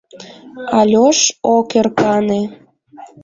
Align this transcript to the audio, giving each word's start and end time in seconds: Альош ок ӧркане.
Альош 0.79 1.19
ок 1.55 1.69
ӧркане. 1.81 2.41